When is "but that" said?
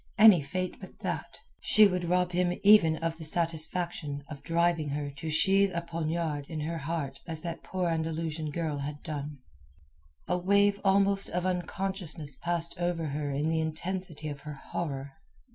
0.81-1.37